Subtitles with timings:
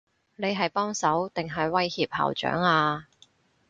[0.35, 3.07] 你係幫手，定係威脅校長啊？